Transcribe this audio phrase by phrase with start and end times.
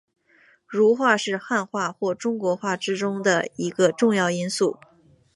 [0.65, 4.79] 儒化是汉化或中国化之中的一个重要因素。